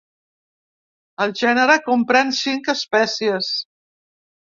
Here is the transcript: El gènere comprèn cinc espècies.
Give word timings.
El 1.25 1.33
gènere 1.41 1.75
comprèn 1.87 2.31
cinc 2.39 2.71
espècies. 2.73 3.51